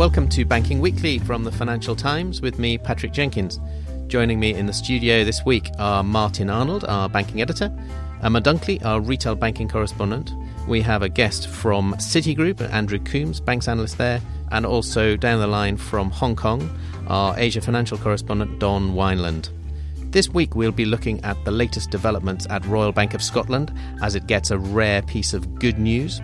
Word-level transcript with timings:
Welcome 0.00 0.30
to 0.30 0.46
Banking 0.46 0.80
Weekly 0.80 1.18
from 1.18 1.44
the 1.44 1.52
Financial 1.52 1.94
Times 1.94 2.40
with 2.40 2.58
me, 2.58 2.78
Patrick 2.78 3.12
Jenkins. 3.12 3.60
Joining 4.06 4.40
me 4.40 4.54
in 4.54 4.64
the 4.64 4.72
studio 4.72 5.24
this 5.24 5.44
week 5.44 5.68
are 5.78 6.02
Martin 6.02 6.48
Arnold, 6.48 6.86
our 6.86 7.06
banking 7.06 7.42
editor, 7.42 7.70
Emma 8.22 8.40
Dunkley, 8.40 8.82
our 8.82 8.98
retail 9.02 9.34
banking 9.34 9.68
correspondent. 9.68 10.32
We 10.66 10.80
have 10.80 11.02
a 11.02 11.10
guest 11.10 11.48
from 11.48 11.92
Citigroup, 11.96 12.62
Andrew 12.72 12.98
Coombs, 12.98 13.40
banks 13.40 13.68
analyst 13.68 13.98
there, 13.98 14.22
and 14.50 14.64
also 14.64 15.18
down 15.18 15.38
the 15.38 15.46
line 15.46 15.76
from 15.76 16.10
Hong 16.10 16.34
Kong, 16.34 16.74
our 17.08 17.38
Asia 17.38 17.60
financial 17.60 17.98
correspondent, 17.98 18.58
Don 18.58 18.94
Weinland. 18.94 19.50
This 20.12 20.30
week, 20.30 20.54
we'll 20.56 20.72
be 20.72 20.86
looking 20.86 21.22
at 21.24 21.36
the 21.44 21.50
latest 21.50 21.90
developments 21.90 22.46
at 22.48 22.64
Royal 22.64 22.90
Bank 22.90 23.12
of 23.12 23.22
Scotland 23.22 23.70
as 24.02 24.14
it 24.14 24.26
gets 24.26 24.50
a 24.50 24.56
rare 24.58 25.02
piece 25.02 25.34
of 25.34 25.56
good 25.56 25.78
news. 25.78 26.22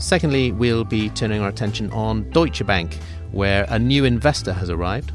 Secondly, 0.00 0.50
we'll 0.50 0.84
be 0.84 1.10
turning 1.10 1.42
our 1.42 1.48
attention 1.48 1.90
on 1.92 2.28
Deutsche 2.30 2.64
Bank, 2.66 2.96
where 3.32 3.66
a 3.68 3.78
new 3.78 4.04
investor 4.04 4.52
has 4.52 4.70
arrived. 4.70 5.12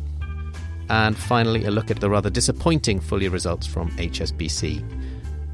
And 0.89 1.17
finally, 1.17 1.66
a 1.66 1.72
look 1.72 1.89
at 1.89 2.00
the 2.00 2.09
rather 2.09 2.30
disappointing 2.30 3.00
full 3.00 3.22
year 3.22 3.31
results 3.31 3.66
from 3.66 3.89
HSBC. 3.97 4.83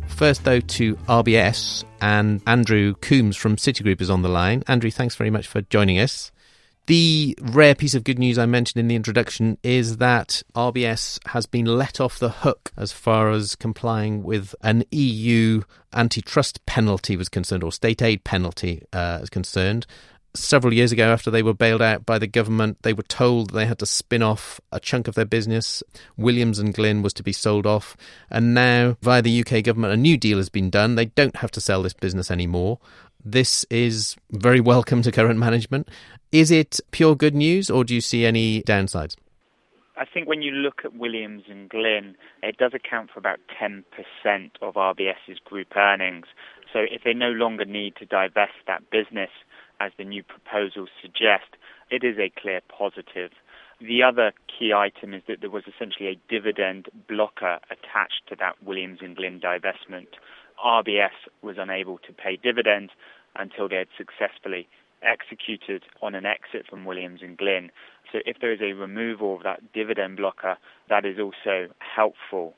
First, 0.07 0.43
though, 0.43 0.59
to 0.59 0.95
RBS, 1.07 1.85
and 2.01 2.41
Andrew 2.45 2.93
Coombs 2.95 3.37
from 3.37 3.55
Citigroup 3.55 4.01
is 4.01 4.09
on 4.09 4.21
the 4.21 4.29
line. 4.29 4.63
Andrew, 4.67 4.91
thanks 4.91 5.15
very 5.15 5.29
much 5.29 5.47
for 5.47 5.61
joining 5.61 5.97
us. 5.97 6.31
The 6.87 7.37
rare 7.39 7.75
piece 7.75 7.93
of 7.93 8.03
good 8.03 8.17
news 8.17 8.39
I 8.39 8.47
mentioned 8.47 8.79
in 8.79 8.87
the 8.87 8.95
introduction 8.95 9.57
is 9.61 9.97
that 9.97 10.41
RBS 10.55 11.19
has 11.27 11.45
been 11.45 11.65
let 11.65 12.01
off 12.01 12.17
the 12.17 12.29
hook 12.29 12.71
as 12.75 12.91
far 12.91 13.29
as 13.29 13.55
complying 13.55 14.23
with 14.23 14.55
an 14.61 14.83
EU 14.91 15.61
antitrust 15.93 16.65
penalty 16.65 17.15
was 17.15 17.29
concerned, 17.29 17.63
or 17.63 17.71
state 17.71 18.01
aid 18.01 18.23
penalty 18.23 18.83
uh, 18.93 19.19
is 19.21 19.29
concerned. 19.29 19.85
Several 20.33 20.73
years 20.73 20.93
ago, 20.93 21.11
after 21.11 21.29
they 21.29 21.43
were 21.43 21.53
bailed 21.53 21.81
out 21.81 22.05
by 22.05 22.17
the 22.17 22.27
government, 22.27 22.77
they 22.83 22.93
were 22.93 23.03
told 23.03 23.49
they 23.49 23.65
had 23.65 23.79
to 23.79 23.85
spin 23.85 24.23
off 24.23 24.61
a 24.71 24.79
chunk 24.79 25.09
of 25.09 25.15
their 25.15 25.25
business. 25.25 25.83
Williams 26.15 26.57
and 26.57 26.73
Glyn 26.73 27.01
was 27.01 27.13
to 27.15 27.23
be 27.23 27.33
sold 27.33 27.67
off. 27.67 27.97
And 28.29 28.53
now, 28.53 28.95
via 29.01 29.21
the 29.21 29.43
UK 29.45 29.61
government, 29.61 29.93
a 29.93 29.97
new 29.97 30.17
deal 30.17 30.37
has 30.37 30.47
been 30.47 30.69
done. 30.69 30.95
They 30.95 31.07
don't 31.07 31.35
have 31.37 31.51
to 31.51 31.61
sell 31.61 31.83
this 31.83 31.93
business 31.93 32.31
anymore. 32.31 32.79
This 33.23 33.65
is 33.69 34.15
very 34.31 34.61
welcome 34.61 35.01
to 35.01 35.11
current 35.11 35.37
management. 35.37 35.89
Is 36.31 36.49
it 36.49 36.79
pure 36.91 37.15
good 37.15 37.35
news, 37.35 37.69
or 37.69 37.83
do 37.83 37.93
you 37.93 38.01
see 38.01 38.25
any 38.25 38.63
downsides? 38.63 39.17
I 39.97 40.05
think 40.05 40.27
when 40.27 40.41
you 40.41 40.51
look 40.51 40.81
at 40.85 40.95
Williams 40.95 41.43
and 41.49 41.69
Glyn, 41.69 42.15
it 42.41 42.57
does 42.57 42.71
account 42.73 43.11
for 43.11 43.19
about 43.19 43.39
10% 43.61 43.83
of 44.61 44.73
RBS's 44.75 45.39
group 45.43 45.75
earnings. 45.75 46.25
So 46.73 46.79
if 46.79 47.03
they 47.03 47.13
no 47.13 47.29
longer 47.29 47.65
need 47.65 47.97
to 47.97 48.05
divest 48.05 48.53
that 48.65 48.89
business, 48.89 49.29
as 49.81 49.91
the 49.97 50.05
new 50.05 50.23
proposals 50.23 50.89
suggest, 51.01 51.57
it 51.89 52.03
is 52.03 52.17
a 52.19 52.31
clear 52.39 52.61
positive. 52.69 53.31
The 53.79 54.03
other 54.03 54.31
key 54.47 54.73
item 54.73 55.13
is 55.15 55.23
that 55.27 55.41
there 55.41 55.49
was 55.49 55.63
essentially 55.67 56.07
a 56.09 56.21
dividend 56.29 56.87
blocker 57.09 57.59
attached 57.71 58.21
to 58.29 58.35
that 58.39 58.61
Williams 58.63 58.99
and 59.01 59.15
Glyn 59.15 59.39
divestment. 59.39 60.07
RBS 60.63 61.17
was 61.41 61.55
unable 61.57 61.97
to 61.99 62.13
pay 62.13 62.37
dividends 62.37 62.91
until 63.35 63.67
they 63.67 63.77
had 63.77 63.87
successfully 63.97 64.67
executed 65.01 65.83
on 66.03 66.13
an 66.13 66.27
exit 66.27 66.67
from 66.69 66.85
Williams 66.85 67.21
and 67.23 67.35
Glyn. 67.35 67.71
So 68.11 68.19
if 68.23 68.37
there 68.39 68.53
is 68.53 68.61
a 68.61 68.73
removal 68.73 69.35
of 69.35 69.43
that 69.43 69.73
dividend 69.73 70.17
blocker, 70.17 70.57
that 70.89 71.05
is 71.05 71.17
also 71.17 71.73
helpful. 71.79 72.53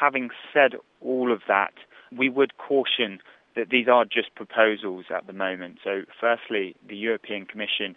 Having 0.00 0.28
said 0.52 0.74
all 1.00 1.32
of 1.32 1.40
that, 1.48 1.72
we 2.14 2.28
would 2.28 2.58
caution 2.58 3.20
that 3.58 3.70
these 3.70 3.88
are 3.88 4.04
just 4.04 4.32
proposals 4.36 5.06
at 5.14 5.26
the 5.26 5.32
moment. 5.32 5.78
So 5.82 6.02
firstly, 6.20 6.76
the 6.88 6.96
European 6.96 7.44
Commission 7.44 7.96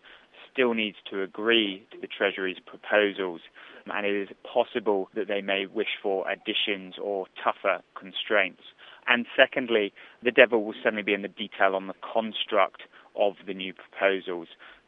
still 0.52 0.74
needs 0.74 0.98
to 1.12 1.22
agree 1.22 1.86
to 1.92 2.02
the 2.02 2.08
Treasury's 2.08 2.58
proposals, 2.66 3.42
and 3.86 4.06
it 4.06 4.24
is 4.24 4.30
possible 4.44 5.08
that 5.14 5.28
they 5.28 5.42
may 5.42 5.68
wish 5.68 6.00
for 6.02 6.26
additions 6.28 6.96
or 7.02 7.28
tougher 7.42 7.84
constraints. 7.94 8.64
And 9.08 9.28
secondly, 9.38 9.94
the 10.24 10.32
devil 10.32 10.66
will 10.66 10.74
certainly 10.82 11.04
be 11.04 11.14
in 11.14 11.22
the 11.22 11.28
detail 11.28 11.76
on 11.76 11.86
the 11.86 11.94
construct 12.02 12.82
of 13.16 13.34
the 13.46 13.54
new 13.54 13.74
proposals. 13.74 14.48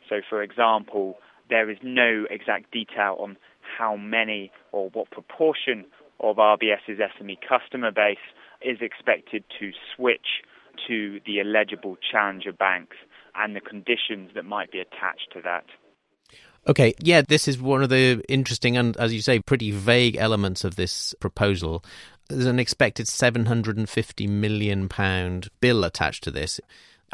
So, 0.09 0.22
for 0.28 0.41
example, 0.41 1.17
there 1.50 1.69
is 1.69 1.78
no 1.83 2.25
exact 2.31 2.72
detail 2.72 3.17
on 3.19 3.38
how 3.78 3.95
many 3.95 4.51
or 4.72 4.89
what 4.89 5.12
proportion 5.12 5.85
of 6.19 6.38
RBS's 6.38 7.00
SME 7.00 7.38
customer 7.47 7.91
base 7.91 8.17
is 8.62 8.79
expected 8.81 9.44
to 9.59 9.72
switch 9.95 10.41
to 10.88 11.19
the 11.25 11.39
eligible 11.39 11.97
challenger 12.11 12.53
banks 12.53 12.97
and 13.35 13.55
the 13.55 13.61
conditions 13.61 14.31
that 14.35 14.45
might 14.45 14.71
be 14.71 14.79
attached 14.79 15.31
to 15.33 15.41
that. 15.44 15.66
Okay, 16.66 16.94
yeah, 16.99 17.21
this 17.21 17.47
is 17.47 17.61
one 17.61 17.83
of 17.83 17.89
the 17.89 18.23
interesting 18.29 18.77
and, 18.77 18.95
as 18.97 19.13
you 19.13 19.21
say, 19.21 19.39
pretty 19.39 19.71
vague 19.71 20.16
elements 20.16 20.63
of 20.63 20.75
this 20.75 21.13
proposal. 21.19 21.83
There's 22.29 22.45
an 22.45 22.59
expected 22.59 23.07
£750 23.07 24.29
million 24.29 24.89
bill 25.59 25.83
attached 25.83 26.23
to 26.23 26.31
this. 26.31 26.61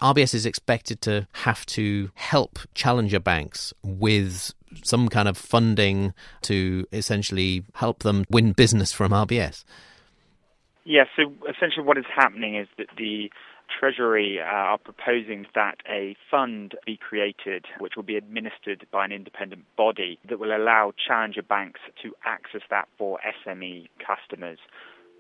RBS 0.02 0.34
is 0.36 0.46
expected 0.46 1.02
to 1.02 1.28
have 1.34 1.66
to 1.68 2.12
help 2.14 2.60
challenger 2.76 3.20
banks 3.20 3.74
with 3.84 4.54
some 4.84 5.10
kind 5.10 5.28
of 5.28 5.36
funding 5.36 6.14
to 6.44 6.86
essentially 6.94 7.64
help 7.74 8.04
them 8.04 8.26
win 8.30 8.52
business 8.52 8.94
from 8.94 9.12
RBS. 9.12 9.64
Yeah, 10.86 11.04
so 11.16 11.34
essentially 11.50 11.86
what 11.86 11.98
is 11.98 12.06
happening 12.14 12.56
is 12.56 12.68
that 12.78 12.88
the 12.98 13.32
Treasury 13.80 14.40
uh, 14.40 14.44
are 14.44 14.78
proposing 14.78 15.46
that 15.54 15.78
a 15.88 16.16
fund 16.32 16.76
be 16.86 16.98
created 16.98 17.66
which 17.80 17.96
will 17.96 18.04
be 18.04 18.16
administered 18.16 18.86
by 18.92 19.06
an 19.06 19.12
independent 19.12 19.64
body 19.78 20.18
that 20.28 20.40
will 20.40 20.56
allow 20.56 20.92
challenger 21.08 21.44
banks 21.44 21.80
to 22.02 22.16
access 22.26 22.62
that 22.70 22.88
for 22.98 23.20
SME 23.46 23.88
customers. 24.06 24.58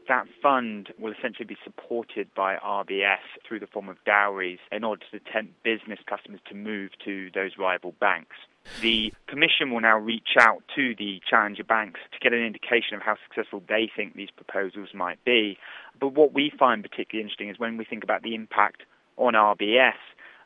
That 0.07 0.25
fund 0.41 0.89
will 0.97 1.13
essentially 1.13 1.45
be 1.45 1.57
supported 1.63 2.33
by 2.33 2.55
RBS 2.55 3.19
through 3.47 3.59
the 3.59 3.67
form 3.67 3.89
of 3.89 3.97
dowries 4.05 4.57
in 4.71 4.83
order 4.83 5.03
to 5.11 5.19
tempt 5.31 5.61
business 5.61 5.99
customers 6.07 6.41
to 6.49 6.55
move 6.55 6.91
to 7.05 7.29
those 7.35 7.51
rival 7.59 7.93
banks. 7.99 8.35
The 8.81 9.13
Commission 9.27 9.71
will 9.71 9.81
now 9.81 9.97
reach 9.97 10.37
out 10.39 10.63
to 10.75 10.95
the 10.95 11.21
challenger 11.29 11.63
banks 11.63 11.99
to 12.13 12.19
get 12.19 12.33
an 12.33 12.45
indication 12.45 12.95
of 12.95 13.01
how 13.01 13.15
successful 13.27 13.61
they 13.67 13.89
think 13.93 14.15
these 14.15 14.31
proposals 14.31 14.89
might 14.93 15.23
be. 15.25 15.57
But 15.99 16.13
what 16.13 16.33
we 16.33 16.51
find 16.57 16.81
particularly 16.81 17.23
interesting 17.23 17.49
is 17.49 17.59
when 17.59 17.77
we 17.77 17.83
think 17.83 18.03
about 18.03 18.23
the 18.23 18.35
impact 18.35 18.83
on 19.17 19.33
RBS, 19.33 19.99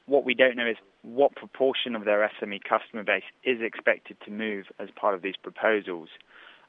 what 0.05 0.25
we 0.25 0.33
don't 0.33 0.55
know 0.57 0.67
is 0.67 0.77
what 1.03 1.35
proportion 1.35 1.95
of 1.95 2.05
their 2.05 2.29
SME 2.41 2.61
customer 2.67 3.03
base 3.03 3.23
is 3.43 3.61
expected 3.61 4.17
to 4.25 4.31
move 4.31 4.65
as 4.79 4.89
part 4.95 5.13
of 5.13 5.21
these 5.21 5.35
proposals. 5.41 6.09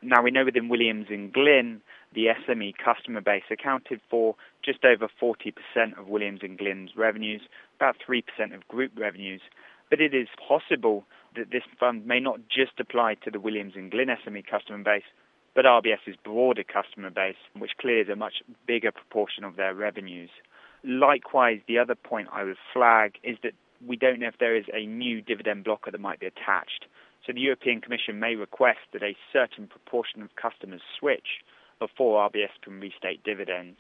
Now, 0.03 0.22
we 0.22 0.31
know 0.31 0.44
within 0.44 0.69
Williams 0.69 1.06
and 1.09 1.32
Glyn, 1.32 1.81
the 2.14 2.26
SME 2.47 2.75
customer 2.76 3.22
base 3.22 3.44
accounted 3.50 4.00
for 4.10 4.34
just 4.62 4.84
over 4.84 5.09
40% 5.20 5.99
of 5.99 6.08
Williams 6.08 6.40
and 6.43 6.58
Glyn's 6.58 6.90
revenues, 6.94 7.43
about 7.76 7.96
3% 8.06 8.23
of 8.55 8.69
group 8.69 8.93
revenues. 8.99 9.40
But 9.88 10.00
it 10.00 10.14
is 10.14 10.28
possible 10.46 11.05
that 11.36 11.50
this 11.50 11.62
fund 11.78 12.06
may 12.06 12.20
not 12.20 12.40
just 12.48 12.78
apply 12.78 13.14
to 13.25 13.31
the 13.31 13.40
Williams 13.40 13.75
and 13.76 13.90
Glyn 13.90 14.08
SME 14.08 14.46
customer 14.46 14.82
base, 14.82 15.04
but 15.54 15.64
RBS's 15.64 16.16
broader 16.25 16.64
customer 16.64 17.10
base, 17.10 17.36
which 17.56 17.72
clears 17.81 18.08
a 18.08 18.16
much 18.16 18.42
bigger 18.66 18.92
proportion 18.92 19.44
of 19.44 19.56
their 19.56 19.75
revenues. 19.75 20.31
Likewise, 20.82 21.60
the 21.66 21.78
other 21.78 21.94
point 21.94 22.28
I 22.32 22.44
would 22.44 22.56
flag 22.72 23.14
is 23.22 23.36
that 23.42 23.52
we 23.86 23.96
don't 23.96 24.20
know 24.20 24.28
if 24.28 24.38
there 24.38 24.56
is 24.56 24.64
a 24.72 24.86
new 24.86 25.20
dividend 25.20 25.64
blocker 25.64 25.90
that 25.90 26.00
might 26.00 26.20
be 26.20 26.26
attached. 26.26 26.86
So 27.26 27.32
the 27.32 27.40
European 27.40 27.80
Commission 27.80 28.19
may 28.20 28.34
request 28.34 28.80
that 28.92 29.02
a 29.02 29.16
certain 29.32 29.66
proportion 29.66 30.22
of 30.22 30.34
customers 30.37 30.82
switch 30.98 31.42
before 31.78 32.28
RBS 32.28 32.50
can 32.62 32.80
restate 32.80 33.22
dividends. 33.25 33.78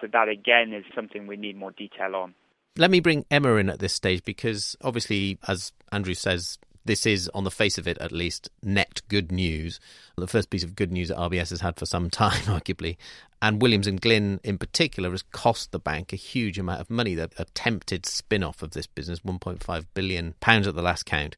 So 0.00 0.08
that 0.12 0.28
again 0.28 0.72
is 0.72 0.84
something 0.94 1.26
we 1.26 1.36
need 1.36 1.56
more 1.56 1.72
detail 1.72 2.14
on. 2.14 2.34
Let 2.76 2.90
me 2.90 3.00
bring 3.00 3.24
Emma 3.30 3.54
in 3.54 3.70
at 3.70 3.78
this 3.78 3.94
stage 3.94 4.22
because 4.24 4.76
obviously, 4.82 5.38
as 5.48 5.72
Andrew 5.92 6.14
says, 6.14 6.58
This 6.86 7.04
is, 7.04 7.28
on 7.34 7.42
the 7.42 7.50
face 7.50 7.78
of 7.78 7.88
it 7.88 7.98
at 7.98 8.12
least, 8.12 8.48
net 8.62 9.02
good 9.08 9.32
news. 9.32 9.80
The 10.16 10.28
first 10.28 10.50
piece 10.50 10.62
of 10.62 10.76
good 10.76 10.92
news 10.92 11.08
that 11.08 11.18
RBS 11.18 11.50
has 11.50 11.60
had 11.60 11.76
for 11.76 11.84
some 11.84 12.10
time, 12.22 12.42
arguably. 12.42 12.96
And 13.42 13.60
Williams 13.60 13.88
and 13.88 14.00
Glyn, 14.00 14.38
in 14.44 14.56
particular, 14.56 15.10
has 15.10 15.22
cost 15.22 15.72
the 15.72 15.80
bank 15.80 16.12
a 16.12 16.16
huge 16.16 16.58
amount 16.60 16.80
of 16.80 16.88
money. 16.88 17.14
The 17.16 17.28
attempted 17.38 18.06
spin 18.06 18.44
off 18.44 18.62
of 18.62 18.70
this 18.70 18.86
business, 18.86 19.20
£1.5 19.20 19.86
billion 19.94 20.34
at 20.40 20.62
the 20.62 20.82
last 20.82 21.06
count. 21.06 21.36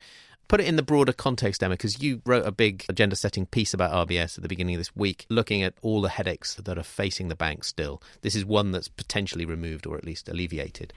Put 0.49 0.61
it 0.61 0.67
in 0.67 0.77
the 0.77 0.83
broader 0.83 1.12
context, 1.15 1.62
Emma, 1.62 1.75
because 1.75 2.03
you 2.03 2.21
wrote 2.27 2.47
a 2.47 2.53
big 2.53 2.85
agenda 2.89 3.17
setting 3.17 3.47
piece 3.47 3.73
about 3.73 4.09
RBS 4.09 4.37
at 4.37 4.43
the 4.43 4.49
beginning 4.49 4.75
of 4.75 4.81
this 4.81 4.95
week, 4.95 5.25
looking 5.31 5.62
at 5.62 5.75
all 5.81 6.03
the 6.03 6.09
headaches 6.11 6.55
that 6.55 6.79
are 6.79 6.83
facing 6.83 7.29
the 7.29 7.35
bank 7.35 7.65
still. 7.65 8.03
This 8.21 8.35
is 8.35 8.45
one 8.45 8.73
that's 8.73 8.89
potentially 8.89 9.45
removed 9.45 9.87
or 9.87 9.97
at 9.97 10.05
least 10.05 10.29
alleviated. 10.29 10.93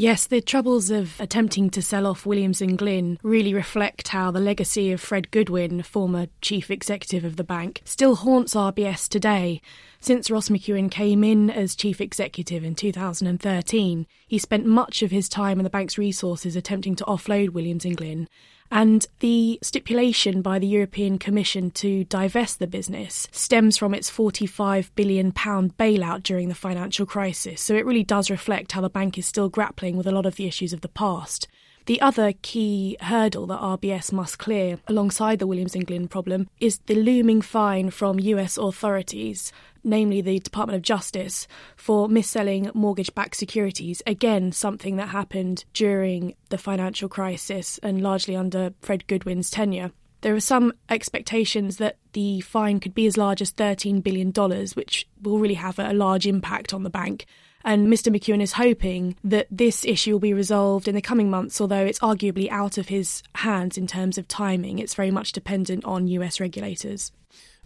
Yes, 0.00 0.28
the 0.28 0.40
troubles 0.40 0.90
of 0.90 1.20
attempting 1.20 1.70
to 1.70 1.82
sell 1.82 2.06
off 2.06 2.24
Williams 2.24 2.62
and 2.62 2.78
Glyn 2.78 3.18
really 3.24 3.52
reflect 3.52 4.06
how 4.06 4.30
the 4.30 4.38
legacy 4.38 4.92
of 4.92 5.00
Fred 5.00 5.32
Goodwin, 5.32 5.82
former 5.82 6.28
chief 6.40 6.70
executive 6.70 7.24
of 7.24 7.34
the 7.34 7.42
bank, 7.42 7.82
still 7.84 8.14
haunts 8.14 8.54
RBS 8.54 9.08
today. 9.08 9.60
Since 9.98 10.30
Ross 10.30 10.50
McEwan 10.50 10.88
came 10.88 11.24
in 11.24 11.50
as 11.50 11.74
chief 11.74 12.00
executive 12.00 12.62
in 12.62 12.76
2013, 12.76 14.06
he 14.28 14.38
spent 14.38 14.66
much 14.66 15.02
of 15.02 15.10
his 15.10 15.28
time 15.28 15.58
and 15.58 15.66
the 15.66 15.70
bank's 15.70 15.98
resources 15.98 16.54
attempting 16.54 16.94
to 16.94 17.04
offload 17.04 17.50
Williams 17.50 17.84
and 17.84 17.96
Glyn 17.96 18.28
and 18.70 19.06
the 19.20 19.58
stipulation 19.62 20.42
by 20.42 20.58
the 20.58 20.66
European 20.66 21.18
Commission 21.18 21.70
to 21.72 22.04
divest 22.04 22.58
the 22.58 22.66
business 22.66 23.28
stems 23.32 23.76
from 23.76 23.94
its 23.94 24.10
£45 24.10 24.90
billion 24.94 25.32
bailout 25.32 26.22
during 26.22 26.48
the 26.48 26.54
financial 26.54 27.06
crisis. 27.06 27.62
So 27.62 27.74
it 27.74 27.86
really 27.86 28.04
does 28.04 28.30
reflect 28.30 28.72
how 28.72 28.80
the 28.80 28.90
bank 28.90 29.16
is 29.16 29.26
still 29.26 29.48
grappling 29.48 29.96
with 29.96 30.06
a 30.06 30.12
lot 30.12 30.26
of 30.26 30.36
the 30.36 30.46
issues 30.46 30.72
of 30.72 30.82
the 30.82 30.88
past. 30.88 31.48
The 31.86 32.02
other 32.02 32.34
key 32.42 32.98
hurdle 33.00 33.46
that 33.46 33.60
RBS 33.60 34.12
must 34.12 34.38
clear 34.38 34.78
alongside 34.86 35.38
the 35.38 35.46
Williams 35.46 35.74
and 35.74 35.86
Glyn 35.86 36.06
problem 36.06 36.50
is 36.60 36.80
the 36.80 36.94
looming 36.94 37.40
fine 37.40 37.88
from 37.88 38.20
US 38.20 38.58
authorities, 38.58 39.52
namely 39.88 40.20
the 40.20 40.38
Department 40.38 40.76
of 40.76 40.82
Justice, 40.82 41.48
for 41.76 42.08
mis-selling 42.08 42.70
mortgage-backed 42.74 43.36
securities. 43.36 44.02
Again, 44.06 44.52
something 44.52 44.96
that 44.96 45.08
happened 45.08 45.64
during 45.72 46.34
the 46.50 46.58
financial 46.58 47.08
crisis 47.08 47.78
and 47.82 48.02
largely 48.02 48.36
under 48.36 48.72
Fred 48.80 49.06
Goodwin's 49.06 49.50
tenure. 49.50 49.90
There 50.20 50.34
are 50.34 50.40
some 50.40 50.72
expectations 50.88 51.76
that 51.76 51.96
the 52.12 52.40
fine 52.40 52.80
could 52.80 52.94
be 52.94 53.06
as 53.06 53.16
large 53.16 53.40
as 53.40 53.52
$13 53.52 54.02
billion, 54.02 54.32
which 54.74 55.08
will 55.22 55.38
really 55.38 55.54
have 55.54 55.78
a 55.78 55.92
large 55.92 56.26
impact 56.26 56.74
on 56.74 56.82
the 56.82 56.90
bank. 56.90 57.26
And 57.64 57.88
Mr. 57.88 58.14
McEwan 58.14 58.40
is 58.40 58.52
hoping 58.52 59.16
that 59.24 59.46
this 59.50 59.84
issue 59.84 60.12
will 60.12 60.20
be 60.20 60.32
resolved 60.32 60.88
in 60.88 60.94
the 60.94 61.02
coming 61.02 61.30
months, 61.30 61.60
although 61.60 61.84
it's 61.84 61.98
arguably 61.98 62.48
out 62.50 62.78
of 62.78 62.88
his 62.88 63.22
hands 63.34 63.76
in 63.76 63.86
terms 63.86 64.18
of 64.18 64.26
timing. 64.26 64.78
It's 64.78 64.94
very 64.94 65.10
much 65.10 65.32
dependent 65.32 65.84
on 65.84 66.08
US 66.08 66.40
regulators. 66.40 67.12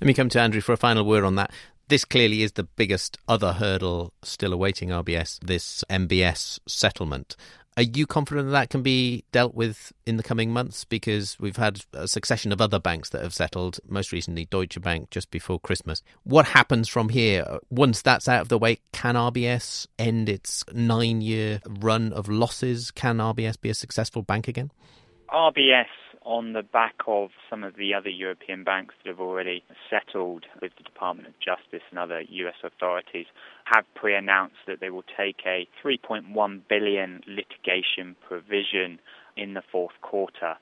Let 0.01 0.07
me 0.07 0.15
come 0.15 0.29
to 0.31 0.41
Andrew 0.41 0.61
for 0.61 0.73
a 0.73 0.77
final 0.77 1.05
word 1.05 1.25
on 1.25 1.37
that. 1.37 1.53
This 1.89 2.05
clearly 2.05 2.43
is 2.43 2.53
the 2.53 2.65
biggest 2.65 3.19
other 3.29 3.53
hurdle 3.53 4.13
still 4.23 4.53
awaiting 4.53 4.89
RBS, 4.89 5.39
this 5.41 5.85
MBS 5.91 6.59
settlement. 6.67 7.37
Are 7.77 7.83
you 7.83 8.07
confident 8.07 8.49
that, 8.49 8.53
that 8.53 8.71
can 8.71 8.83
be 8.83 9.25
dealt 9.33 9.55
with 9.55 9.95
in 10.05 10.19
the 10.19 10.23
coming 10.23 10.51
months? 10.51 10.85
Because 10.85 11.39
we've 11.41 11.57
had 11.57 11.81
a 11.95 12.07
succession 12.07 12.53
of 12.53 12.61
other 12.61 12.79
banks 12.79 13.09
that 13.11 13.23
have 13.23 13.33
settled, 13.33 13.81
most 13.89 14.13
recently 14.13 14.45
Deutsche 14.45 14.81
Bank 14.81 15.09
just 15.11 15.31
before 15.31 15.59
Christmas. 15.59 16.03
What 16.25 16.47
happens 16.47 16.89
from 16.89 17.09
here? 17.09 17.61
Once 17.71 18.03
that's 18.03 18.29
out 18.29 18.43
of 18.43 18.49
the 18.49 18.59
way, 18.59 18.79
can 18.93 19.15
RBS 19.15 19.87
end 19.99 20.29
its 20.29 20.65
nine 20.75 21.23
year 21.23 21.63
run 21.67 22.13
of 22.13 22.29
losses? 22.29 22.91
Can 22.91 23.17
RBS 23.17 23.59
be 23.59 23.71
a 23.71 23.75
successful 23.75 24.21
bank 24.21 24.49
again? 24.49 24.71
RBS 25.31 25.87
on 26.25 26.53
the 26.53 26.63
back 26.63 26.95
of 27.07 27.31
some 27.51 27.65
of 27.65 27.77
the 27.77 27.95
other 27.95 28.09
European 28.09 28.65
banks 28.65 28.95
that 28.99 29.11
have 29.11 29.21
already 29.21 29.63
settled 29.91 30.45
with 30.61 30.73
the 30.77 30.85
Department 30.85 31.29
of 31.29 31.35
Justice 31.39 31.83
and 31.91 31.99
other 31.99 32.21
US 32.21 32.55
authorities, 32.63 33.27
have 33.65 33.85
pre-announced 33.95 34.57
that 34.67 34.81
they 34.81 34.91
will 34.91 35.05
take 35.17 35.41
a 35.47 35.67
3.1 35.85 36.61
billion 36.69 37.23
litigation 37.27 38.17
provision 38.27 38.99
in 39.37 39.55
the 39.55 39.63
fourth 39.71 40.01
quarter. 40.03 40.57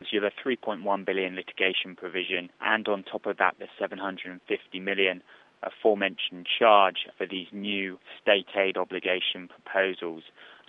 So 0.00 0.06
you 0.10 0.22
have 0.22 0.32
a 0.32 0.48
3.1 0.48 1.06
billion 1.06 1.34
litigation 1.36 1.96
provision, 1.96 2.50
and 2.60 2.86
on 2.88 3.02
top 3.02 3.26
of 3.26 3.38
that, 3.38 3.56
the 3.58 3.66
750 3.78 4.80
million 4.80 5.22
aforementioned 5.62 6.46
charge 6.58 7.06
for 7.16 7.26
these 7.26 7.48
new 7.52 7.98
state 8.20 8.46
aid 8.56 8.76
obligation 8.76 9.48
proposals. 9.48 10.22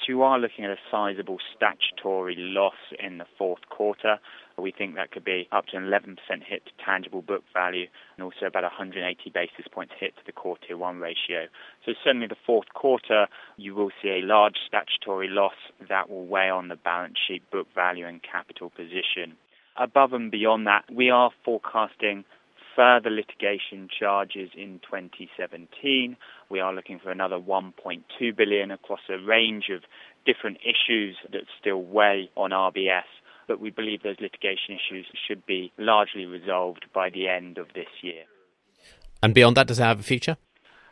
You 0.08 0.22
are 0.22 0.40
looking 0.40 0.64
at 0.64 0.72
a 0.72 0.78
sizable 0.90 1.38
statutory 1.54 2.36
loss 2.38 2.80
in 2.98 3.18
the 3.18 3.26
fourth 3.38 3.68
quarter. 3.70 4.20
We 4.58 4.72
think 4.72 4.96
that 4.96 5.12
could 5.12 5.26
be 5.26 5.50
up 5.52 5.66
to 5.68 5.78
an 5.78 5.84
11% 5.84 6.18
hit 6.48 6.66
to 6.66 6.72
tangible 6.84 7.22
book 7.22 7.44
value 7.54 7.88
and 8.16 8.24
also 8.24 8.46
about 8.46 8.64
180 8.64 9.30
basis 9.32 9.66
points 9.70 9.94
hit 10.00 10.16
to 10.16 10.22
the 10.26 10.32
core 10.32 10.58
tier 10.66 10.78
1 10.78 11.00
ratio. 11.00 11.48
So 11.86 11.92
certainly 12.06 12.28
the 12.28 12.38
fourth 12.46 12.70
quarter, 12.74 13.28
you 13.58 13.76
will 13.76 13.92
see 14.02 14.10
a 14.10 14.26
large 14.26 14.56
statutory 14.66 15.28
loss 15.28 15.56
that 15.90 16.10
will 16.10 16.26
weigh 16.26 16.50
on 16.50 16.70
the 16.70 16.78
balance 16.78 17.18
sheet 17.28 17.44
book 17.52 17.68
value 17.76 18.08
and 18.08 18.22
capital 18.24 18.70
position. 18.70 19.36
Above 19.76 20.14
and 20.14 20.32
beyond 20.32 20.68
that, 20.68 20.86
we 20.90 21.10
are 21.10 21.32
forecasting 21.44 22.24
further 22.78 23.10
litigation 23.10 23.90
charges 24.00 24.52
in 24.56 24.80
2017. 24.84 26.16
We 26.50 26.60
are 26.60 26.74
looking 26.74 27.00
for 27.00 27.12
another 27.12 27.38
1.2 27.38 28.38
billion 28.38 28.70
across 28.70 29.00
a 29.10 29.18
range 29.18 29.66
of 29.76 29.82
different 30.26 30.58
issues 30.62 31.18
that 31.32 31.42
still 31.60 31.82
weigh 31.82 32.30
on 32.38 32.52
RBS, 32.52 33.10
but 33.48 33.60
we 33.60 33.72
believe 33.72 34.04
those 34.04 34.20
litigation 34.22 34.78
issues 34.78 35.08
should 35.28 35.44
be 35.48 35.74
largely 35.80 36.26
resolved 36.26 36.86
by 36.94 37.10
the 37.10 37.28
end 37.28 37.58
of 37.58 37.68
this 37.74 37.90
year. 38.04 38.24
And 39.24 39.34
beyond 39.34 39.58
that, 39.58 39.68
does 39.68 39.80
it 39.80 39.84
have 39.84 40.00
a 40.00 40.04
future? 40.04 40.38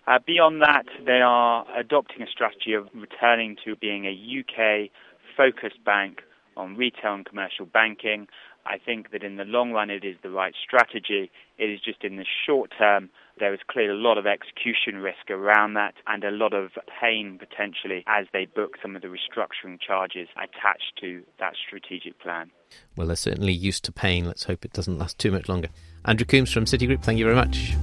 Uh, 0.08 0.18
beyond 0.26 0.62
that, 0.62 0.86
they 1.06 1.22
are 1.24 1.66
adopting 1.78 2.24
a 2.24 2.28
strategy 2.28 2.74
of 2.74 2.88
returning 2.96 3.58
to 3.64 3.76
being 3.76 4.06
a 4.06 4.40
UK 4.40 4.90
focused 5.38 5.84
bank 5.84 6.22
on 6.58 6.76
retail 6.76 7.14
and 7.14 7.26
commercial 7.26 7.66
banking. 7.66 8.28
I 8.66 8.78
think 8.78 9.12
that 9.12 9.24
in 9.24 9.38
the 9.38 9.44
long 9.44 9.72
run 9.72 9.90
it 9.90 10.04
is 10.04 10.18
the 10.24 10.30
right 10.30 10.54
strategy. 10.62 11.32
It 11.58 11.66
is 11.66 11.80
just 11.82 12.04
in 12.04 12.18
the 12.18 12.26
short 12.46 12.72
term 12.78 13.10
there 13.40 13.54
is 13.54 13.60
clearly 13.70 13.92
a 13.92 14.02
lot 14.02 14.18
of 14.18 14.26
execution 14.26 15.02
risk 15.02 15.30
around 15.30 15.74
that 15.74 15.94
and 16.08 16.24
a 16.24 16.32
lot 16.32 16.54
of 16.54 16.72
pain 17.02 17.38
potentially 17.38 18.04
as 18.08 18.28
they 18.32 18.46
book 18.46 18.76
some 18.82 18.96
of 18.96 19.02
the 19.02 19.08
restructuring 19.08 19.80
charges 19.80 20.28
attached 20.38 20.94
to 21.02 21.22
that 21.40 21.54
strategic 21.68 22.20
plan. 22.20 22.50
Well, 22.96 23.08
they're 23.08 23.16
certainly 23.16 23.54
used 23.54 23.84
to 23.86 23.92
pain. 23.92 24.26
Let's 24.26 24.46
hope 24.46 24.64
it 24.64 24.74
doesn't 24.74 24.98
last 24.98 25.20
too 25.20 25.32
much 25.32 25.50
longer. 25.50 25.70
Andrew 26.06 26.26
Coombs 26.26 26.52
from 26.52 26.66
Citigroup, 26.66 27.04
thank 27.04 27.20
you 27.20 27.26
very 27.26 27.36
much. 27.36 27.74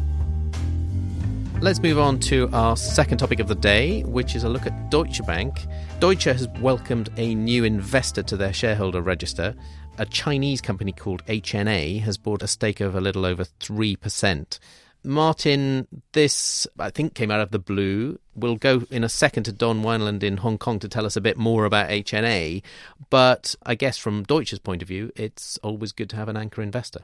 Let's 1.61 1.81
move 1.81 1.99
on 1.99 2.19
to 2.21 2.49
our 2.53 2.77
second 2.77 3.19
topic 3.19 3.39
of 3.39 3.47
the 3.47 3.55
day, 3.55 4.03
which 4.03 4.35
is 4.35 4.43
a 4.43 4.49
look 4.49 4.67
at 4.67 4.91
Deutsche 4.91 5.25
Bank. 5.27 5.55
Deutsche 6.01 6.25
has 6.25 6.49
welcomed 6.61 7.11
a 7.19 7.37
new 7.37 7.63
investor 7.63 8.23
to 8.25 8.37
their 8.37 8.53
shareholder 8.53 9.01
register. 9.01 9.55
A 9.99 10.07
Chinese 10.07 10.61
company 10.61 10.93
called 10.93 11.25
HNA 11.27 12.01
has 12.01 12.17
bought 12.17 12.43
a 12.43 12.49
stake 12.49 12.81
of 12.81 12.95
a 12.95 13.01
little 13.01 13.27
over 13.27 13.45
3%. 13.45 14.59
Martin, 15.05 15.87
this 16.13 16.67
I 16.79 16.91
think 16.91 17.15
came 17.15 17.31
out 17.31 17.41
of 17.41 17.51
the 17.51 17.59
blue. 17.59 18.19
We'll 18.35 18.57
go 18.57 18.85
in 18.91 19.05
a 19.05 19.09
second 19.09 19.45
to 19.45 19.53
Don 19.53 19.83
Weinland 19.83 20.23
in 20.23 20.39
Hong 20.39 20.59
Kong 20.59 20.79
to 20.79 20.89
tell 20.89 21.05
us 21.05 21.17
a 21.17 21.21
bit 21.21 21.37
more 21.37 21.67
about 21.67 21.91
HNA. 21.91 22.63
But 23.11 23.55
I 23.65 23.75
guess 23.75 23.99
from 23.99 24.25
Deutsche's 24.25 24.59
point 24.59 24.81
of 24.81 24.89
view, 24.89 25.13
it's 25.15 25.59
always 25.59 25.93
good 25.93 26.09
to 26.11 26.17
have 26.17 26.29
an 26.29 26.37
anchor 26.37 26.63
investor. 26.63 27.03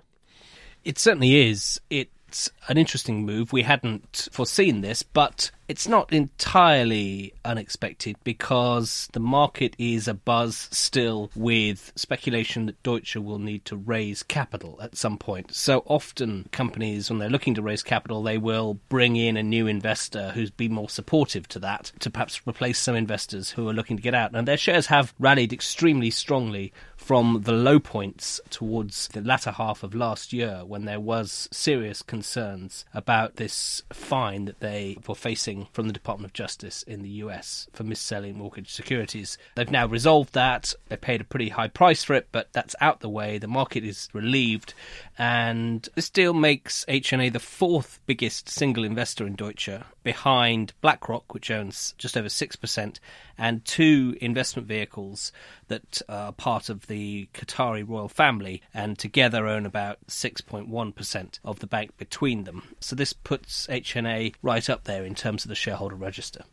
It 0.85 0.99
certainly 0.99 1.49
is. 1.51 1.81
It's 1.91 2.51
an 2.69 2.79
interesting 2.79 3.27
move. 3.27 3.53
We 3.53 3.63
hadn't 3.63 4.29
foreseen 4.33 4.81
this, 4.81 5.03
but 5.03 5.51
it's 5.69 5.87
not 5.87 6.11
entirely 6.13 7.35
unexpected 7.45 8.17
because 8.25 9.09
the 9.13 9.21
market 9.21 9.77
is 9.79 10.07
abuzz 10.07 10.73
still 10.73 11.31
with 11.37 11.93
speculation 11.95 12.67
that 12.67 12.83
Deutsche 12.83 13.17
will 13.17 13.39
need 13.39 13.67
to 13.67 13.77
raise 13.77 14.23
capital 14.23 14.79
at 14.83 14.97
some 14.97 15.19
point. 15.19 15.55
So 15.55 15.83
often 15.87 16.49
companies, 16.53 17.11
when 17.11 17.19
they're 17.19 17.29
looking 17.29 17.55
to 17.55 17.63
raise 17.63 17.83
capital, 17.83 18.23
they 18.23 18.39
will 18.39 18.79
bring 18.89 19.17
in 19.17 19.37
a 19.37 19.43
new 19.43 19.67
investor 19.67 20.31
who's 20.31 20.51
been 20.51 20.73
more 20.73 20.89
supportive 20.89 21.47
to 21.49 21.59
that 21.59 21.93
to 22.01 22.11
perhaps 22.11 22.41
replace 22.47 22.79
some 22.79 22.97
investors 22.97 23.51
who 23.51 23.69
are 23.69 23.75
looking 23.75 23.99
to 23.99 24.03
get 24.03 24.15
out. 24.15 24.35
And 24.35 24.49
their 24.49 24.57
shares 24.57 24.87
have 24.87 25.13
rallied 25.19 25.53
extremely 25.53 26.11
strongly 26.11 26.73
from 26.97 27.43
the 27.45 27.53
low 27.53 27.79
points 27.79 28.41
towards 28.51 29.09
the 29.09 29.21
latter 29.21 29.51
half 29.51 29.83
of 29.83 29.95
last 29.95 30.33
year 30.33 30.63
when 30.67 30.85
there 30.85 31.01
was 31.01 31.49
serious 31.51 32.03
concerns 32.03 32.85
about 32.93 33.37
this 33.37 33.83
fine 33.93 34.47
that 34.47 34.61
they 34.61 34.99
were 35.07 35.15
facing 35.15 35.58
from 35.73 35.87
the 35.87 35.93
Department 35.93 36.31
of 36.31 36.35
Justice 36.35 36.83
in 36.83 37.03
the 37.03 37.09
US. 37.09 37.69
For 37.73 37.85
mis-selling 37.85 38.37
mortgage 38.39 38.71
securities. 38.73 39.39
They've 39.55 39.71
now 39.71 39.87
resolved 39.87 40.35
that. 40.35 40.75
They 40.89 40.97
paid 40.97 41.21
a 41.21 41.25
pretty 41.25 41.51
high 41.51 41.69
price 41.69 42.05
for 42.05 42.15
it, 42.15 42.29
but 42.33 42.53
that's 42.53 42.77
out 42.81 43.01
the 43.01 43.09
way. 43.09 43.39
The 43.39 43.49
market 43.49 43.85
is 43.85 44.09
relieved, 44.13 44.75
and 45.17 45.89
this 45.95 46.11
deal 46.11 46.35
makes 46.35 46.85
HNA 46.87 47.33
the 47.33 47.41
fourth 47.41 48.01
biggest 48.07 48.49
single 48.49 48.85
investor 48.85 49.27
in 49.27 49.35
Deutsche, 49.35 49.71
behind 50.09 50.73
BlackRock, 50.81 51.35
which 51.35 51.51
owns 51.51 51.95
just 51.99 52.17
over 52.17 52.29
6%, 52.29 52.99
and 53.37 53.63
two 53.67 54.17
investment 54.23 54.67
vehicles 54.67 55.33
that 55.67 56.01
are 56.09 56.33
part 56.33 56.71
of 56.71 56.87
the 56.87 57.29
Qatari 57.35 57.87
royal 57.87 58.09
family 58.09 58.63
and 58.73 58.99
together 58.99 59.47
own 59.47 59.67
about 59.67 59.99
6.1% 60.07 61.41
of 61.45 61.59
the 61.59 61.67
bank 61.67 61.95
between 61.99 62.45
them. 62.45 62.63
So 62.81 62.97
this 62.97 63.13
puts 63.13 63.67
HNA 63.67 64.35
right 64.41 64.71
up 64.71 64.85
there 64.85 65.05
in 65.05 65.15
terms 65.15 65.45
of 65.45 65.51
the 65.51 65.55
shareholder 65.55 65.97
register. 65.97 66.45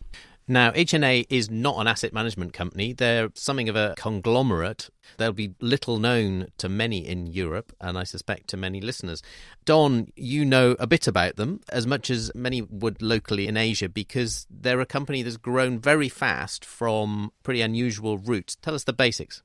Now, 0.47 0.69
HNA 0.71 1.25
is 1.29 1.49
not 1.49 1.79
an 1.79 1.87
asset 1.87 2.13
management 2.13 2.53
company. 2.53 2.93
They're 2.93 3.29
something 3.33 3.67
of 3.67 3.75
a 3.75 3.95
conglomerate. 3.97 4.91
They'll 5.17 5.31
be 5.31 5.55
little 5.59 5.97
known 5.97 6.49
to 6.59 6.69
many 6.69 6.99
in 6.99 7.25
Europe, 7.25 7.73
and 7.81 7.97
I 7.97 8.03
suspect 8.03 8.49
to 8.49 8.57
many 8.57 8.79
listeners. 8.79 9.23
Don, 9.65 10.09
you 10.15 10.45
know 10.45 10.75
a 10.79 10.85
bit 10.85 11.07
about 11.07 11.37
them, 11.37 11.61
as 11.69 11.87
much 11.87 12.11
as 12.11 12.31
many 12.35 12.61
would 12.61 13.01
locally 13.01 13.47
in 13.47 13.57
Asia, 13.57 13.89
because 13.89 14.45
they're 14.51 14.81
a 14.81 14.85
company 14.85 15.23
that's 15.23 15.37
grown 15.37 15.79
very 15.79 16.09
fast 16.09 16.63
from 16.63 17.31
pretty 17.41 17.61
unusual 17.61 18.19
roots. 18.19 18.55
Tell 18.55 18.75
us 18.75 18.83
the 18.83 18.93
basics. 18.93 19.41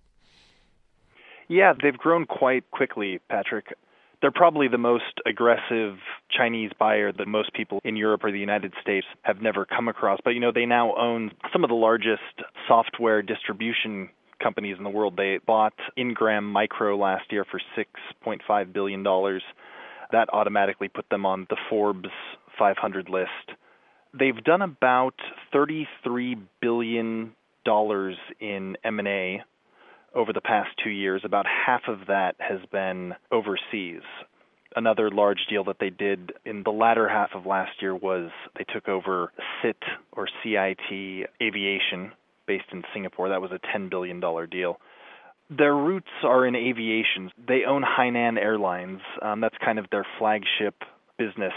Yeah, 1.49 1.73
they've 1.83 1.97
grown 1.97 2.27
quite 2.27 2.71
quickly, 2.73 3.21
Patrick 3.31 3.73
they're 4.21 4.31
probably 4.31 4.69
the 4.69 4.79
most 4.79 5.21
aggressive 5.27 5.97
Chinese 6.31 6.71
buyer 6.79 7.13
that 7.13 7.27
most 7.27 7.53
people 7.55 7.81
in 7.85 7.97
Europe 7.97 8.23
or 8.25 8.33
the 8.33 8.39
United 8.39 8.73
States 8.81 9.07
have 9.23 9.41
never 9.41 9.65
come 9.65 9.89
across. 9.89 10.19
But 10.23 10.31
you 10.31 10.41
know, 10.41 10.53
they 10.53 10.67
now 10.67 10.95
own 10.97 11.33
some 11.53 11.65
of 11.65 11.71
the 11.71 11.77
largest 11.77 12.21
software 12.69 13.23
distribution 13.23 14.11
companies 14.43 14.77
in 14.79 14.85
the 14.85 14.91
world. 14.91 15.17
They 15.17 15.39
bought 15.47 15.75
Ingram 15.97 16.51
Micro 16.51 16.97
last 16.97 17.31
year 17.31 17.45
for 17.51 17.61
6.5 17.77 18.73
billion 18.73 19.03
dollars. 19.03 19.43
That 20.13 20.29
automatically 20.33 20.89
put 20.89 21.09
them 21.09 21.25
on 21.25 21.47
the 21.51 21.57
Forbes 21.69 22.09
500 22.59 23.09
list. 23.09 23.31
They've 24.13 24.43
done 24.43 24.61
about 24.61 25.15
33 25.53 26.37
billion 26.61 27.33
dollars 27.65 28.17
in 28.41 28.77
M&A 28.83 29.43
over 30.15 30.33
the 30.33 30.41
past 30.41 30.71
two 30.83 30.91
years, 30.91 31.23
about 31.25 31.47
half 31.47 31.83
of 31.89 32.07
that 32.09 32.37
has 32.39 32.61
been 32.73 33.15
overseas. 33.31 34.03
Another 34.77 35.11
large 35.11 35.47
deal 35.49 35.65
that 35.65 35.77
they 35.81 35.91
did 35.91 36.33
in 36.45 36.63
the 36.63 36.71
latter 36.71 37.09
half 37.09 37.31
of 37.35 37.47
last 37.47 37.73
year 37.81 37.95
was 37.95 38.31
they 38.57 38.65
took 38.73 38.89
over 38.89 39.33
CIT 39.63 39.83
or 40.13 40.29
CIT 40.43 41.29
Aviation 41.43 42.13
based 42.47 42.67
in 42.73 42.83
Singapore. 42.95 43.29
That 43.29 43.41
was 43.41 43.51
a 43.53 43.77
$10 43.77 43.91
billion 43.91 44.21
deal. 44.51 44.79
Their 45.51 45.75
roots 45.75 46.11
are 46.23 46.47
in 46.47 46.55
aviation. 46.55 47.33
They 47.49 47.65
own 47.67 47.83
Hainan 47.83 48.39
Airlines. 48.39 49.01
Um, 49.21 49.41
that's 49.41 49.57
kind 49.65 49.81
of 49.81 49.87
their 49.91 50.07
flagship 50.19 50.75
business. 51.19 51.53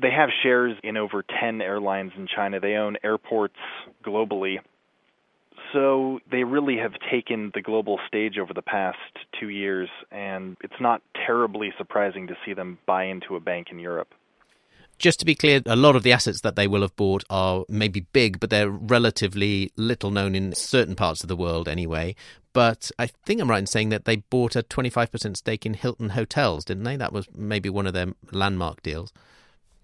They 0.00 0.10
have 0.12 0.28
shares 0.44 0.76
in 0.84 0.96
over 0.96 1.24
10 1.40 1.60
airlines 1.60 2.12
in 2.16 2.28
China. 2.28 2.60
They 2.60 2.74
own 2.74 2.96
airports 3.02 3.56
globally 4.04 4.58
so 5.72 6.20
they 6.30 6.44
really 6.44 6.76
have 6.78 6.92
taken 7.10 7.50
the 7.54 7.62
global 7.62 7.98
stage 8.06 8.38
over 8.38 8.52
the 8.54 8.62
past 8.62 8.98
two 9.38 9.48
years, 9.48 9.88
and 10.10 10.56
it's 10.62 10.80
not 10.80 11.02
terribly 11.26 11.72
surprising 11.78 12.26
to 12.28 12.36
see 12.44 12.54
them 12.54 12.78
buy 12.86 13.04
into 13.04 13.36
a 13.36 13.40
bank 13.40 13.68
in 13.70 13.78
Europe. 13.78 14.14
Just 14.98 15.18
to 15.20 15.24
be 15.24 15.34
clear, 15.34 15.62
a 15.64 15.76
lot 15.76 15.96
of 15.96 16.02
the 16.02 16.12
assets 16.12 16.42
that 16.42 16.56
they 16.56 16.66
will 16.66 16.82
have 16.82 16.94
bought 16.94 17.24
are 17.30 17.64
maybe 17.70 18.00
big, 18.12 18.38
but 18.38 18.50
they're 18.50 18.68
relatively 18.68 19.72
little 19.76 20.10
known 20.10 20.34
in 20.34 20.54
certain 20.54 20.94
parts 20.94 21.22
of 21.22 21.28
the 21.28 21.36
world 21.36 21.68
anyway. 21.68 22.14
But 22.52 22.90
I 22.98 23.06
think 23.06 23.40
I'm 23.40 23.48
right 23.48 23.60
in 23.60 23.66
saying 23.66 23.88
that 23.90 24.04
they 24.04 24.16
bought 24.16 24.56
a 24.56 24.62
25% 24.62 25.38
stake 25.38 25.64
in 25.64 25.72
Hilton 25.72 26.10
Hotels, 26.10 26.66
didn't 26.66 26.82
they? 26.84 26.96
That 26.96 27.14
was 27.14 27.28
maybe 27.34 27.70
one 27.70 27.86
of 27.86 27.94
their 27.94 28.08
landmark 28.30 28.82
deals. 28.82 29.12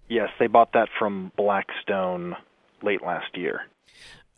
Yes, 0.07 0.29
they 0.39 0.47
bought 0.47 0.73
that 0.73 0.89
from 0.99 1.31
Blackstone 1.35 2.35
late 2.83 3.01
last 3.01 3.35
year. 3.35 3.61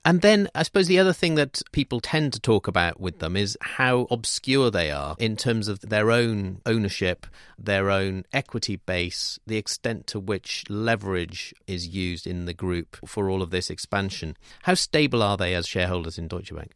And 0.10 0.22
then 0.22 0.50
I 0.56 0.64
suppose 0.64 0.88
the 0.88 0.98
other 0.98 1.14
thing 1.14 1.36
that 1.36 1.62
people 1.72 2.00
tend 2.00 2.34
to 2.34 2.40
talk 2.40 2.68
about 2.68 3.00
with 3.00 3.20
them 3.20 3.38
is 3.38 3.56
how 3.62 4.08
obscure 4.10 4.72
they 4.72 4.90
are 4.90 5.16
in 5.20 5.36
terms 5.36 5.68
of 5.68 5.82
their 5.82 6.10
own 6.10 6.62
ownership, 6.66 7.28
their 7.60 7.92
own 7.92 8.26
equity 8.34 8.78
base, 8.78 9.38
the 9.46 9.58
extent 9.58 10.08
to 10.08 10.20
which 10.20 10.64
leverage 10.68 11.54
is 11.68 11.90
used 11.90 12.26
in 12.26 12.46
the 12.46 12.56
group 12.56 12.98
for 13.06 13.30
all 13.30 13.44
of 13.44 13.52
this 13.52 13.70
expansion. 13.70 14.36
How 14.64 14.74
stable 14.74 15.22
are 15.22 15.38
they 15.38 15.54
as 15.54 15.68
shareholders 15.68 16.18
in 16.18 16.28
Deutsche 16.28 16.56
Bank? 16.56 16.72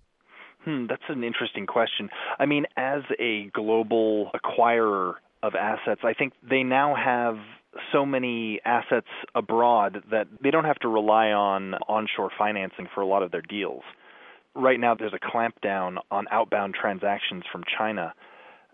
Hmm, 0.63 0.85
that's 0.85 1.01
an 1.09 1.23
interesting 1.23 1.65
question. 1.65 2.11
I 2.37 2.45
mean, 2.45 2.67
as 2.77 3.01
a 3.17 3.49
global 3.51 4.29
acquirer 4.35 5.15
of 5.41 5.55
assets, 5.55 6.01
I 6.03 6.13
think 6.13 6.33
they 6.47 6.61
now 6.61 6.93
have 6.93 7.39
so 7.91 8.05
many 8.05 8.59
assets 8.65 9.07
abroad 9.35 10.03
that 10.11 10.27
they 10.41 10.51
don't 10.51 10.65
have 10.65 10.79
to 10.79 10.87
rely 10.87 11.27
on 11.27 11.75
onshore 11.87 12.31
financing 12.37 12.87
for 12.93 13.01
a 13.01 13.05
lot 13.05 13.23
of 13.23 13.31
their 13.31 13.41
deals. 13.41 13.83
Right 14.55 14.79
now, 14.79 14.95
there's 14.95 15.13
a 15.13 15.19
clampdown 15.19 15.97
on 16.11 16.25
outbound 16.29 16.75
transactions 16.79 17.43
from 17.51 17.63
China. 17.77 18.13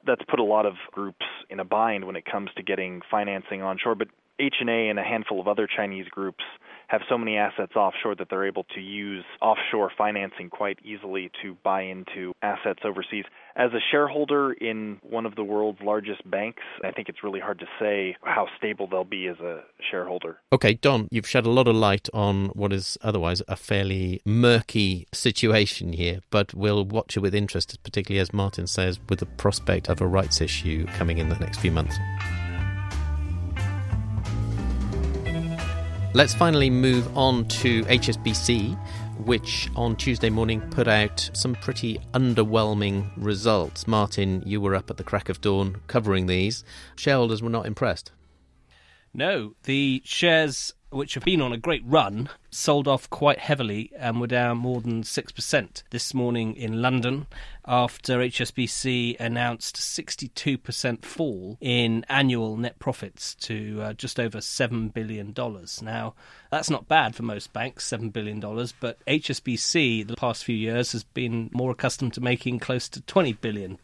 That's 0.05 0.21
put 0.29 0.39
a 0.39 0.43
lot 0.43 0.65
of 0.65 0.73
groups 0.91 1.25
in 1.49 1.59
a 1.59 1.65
bind 1.65 2.05
when 2.05 2.15
it 2.15 2.25
comes 2.25 2.49
to 2.57 2.63
getting 2.63 3.01
financing 3.09 3.61
onshore. 3.61 3.95
But 3.95 4.09
HNA 4.39 4.89
and 4.89 4.99
a 4.99 5.03
handful 5.03 5.39
of 5.39 5.47
other 5.47 5.67
Chinese 5.67 6.07
groups 6.09 6.43
have 6.89 7.01
so 7.07 7.17
many 7.17 7.37
assets 7.37 7.75
offshore 7.75 8.15
that 8.15 8.27
they're 8.29 8.47
able 8.47 8.65
to 8.75 8.81
use 8.81 9.23
offshore 9.41 9.91
financing 9.95 10.49
quite 10.49 10.79
easily 10.83 11.31
to 11.41 11.55
buy 11.63 11.83
into 11.83 12.33
assets 12.41 12.79
overseas. 12.83 13.25
As 13.55 13.71
a 13.73 13.79
shareholder 13.91 14.53
in 14.53 14.99
one 15.03 15.25
of 15.25 15.35
the 15.35 15.43
world's 15.43 15.79
largest 15.81 16.27
banks, 16.29 16.63
I 16.83 16.91
think 16.91 17.07
it's 17.07 17.23
really 17.23 17.39
hard 17.39 17.59
to 17.59 17.65
say 17.79 18.15
how 18.23 18.47
stable 18.57 18.87
they'll 18.87 19.03
be 19.03 19.27
as 19.27 19.39
a 19.39 19.61
shareholder. 19.91 20.39
Okay, 20.51 20.73
Don, 20.73 21.07
you've 21.11 21.27
shed 21.27 21.45
a 21.45 21.51
lot 21.51 21.67
of 21.67 21.75
light 21.75 22.09
on 22.11 22.47
what 22.49 22.73
is 22.73 22.97
otherwise 23.01 23.43
a 23.47 23.55
fairly 23.55 24.21
murky 24.25 25.07
situation 25.13 25.93
here, 25.93 26.21
but 26.31 26.53
we'll 26.55 26.85
watch 26.85 27.17
it 27.17 27.19
with 27.19 27.35
interest, 27.35 27.77
particularly 27.83 28.19
as 28.19 28.33
Martin 28.33 28.65
says, 28.65 28.99
with 29.09 29.19
the 29.19 29.25
prospect 29.27 29.89
of 29.89 30.01
a 30.01 30.07
rights 30.07 30.41
issue 30.41 30.87
coming 30.87 31.19
in 31.19 31.29
the 31.29 31.37
next 31.37 31.59
few 31.59 31.71
months. 31.71 31.97
Let's 36.15 36.33
finally 36.33 36.71
move 36.71 37.15
on 37.15 37.47
to 37.49 37.83
HSBC, 37.83 38.75
which 39.25 39.69
on 39.75 39.95
Tuesday 39.95 40.31
morning 40.31 40.59
put 40.71 40.87
out 40.87 41.29
some 41.33 41.53
pretty 41.53 41.99
underwhelming 42.15 43.11
results. 43.15 43.87
Martin, 43.87 44.41
you 44.43 44.59
were 44.59 44.73
up 44.73 44.89
at 44.89 44.97
the 44.97 45.03
crack 45.03 45.29
of 45.29 45.39
dawn 45.39 45.81
covering 45.85 46.25
these. 46.25 46.63
Shareholders 46.95 47.43
were 47.43 47.49
not 47.51 47.67
impressed. 47.67 48.11
No, 49.13 49.53
the 49.63 50.01
shares 50.03 50.73
which 50.89 51.13
have 51.13 51.23
been 51.23 51.41
on 51.41 51.53
a 51.53 51.57
great 51.57 51.83
run, 51.85 52.29
sold 52.49 52.87
off 52.87 53.07
quite 53.11 53.37
heavily 53.37 53.91
and 53.95 54.19
were 54.19 54.25
down 54.25 54.57
more 54.57 54.81
than 54.81 55.03
6% 55.03 55.83
this 55.91 56.13
morning 56.15 56.55
in 56.55 56.81
London 56.81 57.27
after 57.69 58.17
HSBC 58.17 59.19
announced 59.19 59.75
62% 59.75 61.05
fall 61.05 61.57
in 61.61 62.03
annual 62.09 62.57
net 62.57 62.79
profits 62.79 63.35
to 63.35 63.79
uh, 63.81 63.93
just 63.93 64.19
over 64.19 64.39
$7 64.39 64.91
billion. 64.91 65.35
Now, 65.83 66.15
that's 66.51 66.71
not 66.71 66.87
bad 66.87 67.15
for 67.15 67.21
most 67.21 67.53
banks, 67.53 67.87
$7 67.87 68.11
billion, 68.11 68.39
but 68.79 69.05
HSBC 69.05 70.07
the 70.07 70.15
past 70.15 70.43
few 70.43 70.55
years 70.55 70.93
has 70.93 71.03
been 71.03 71.51
more 71.53 71.69
accustomed 71.69 72.15
to 72.15 72.21
making 72.21 72.57
close 72.57 72.89
to 72.89 73.01
$20 73.01 73.39
billion 73.39 73.77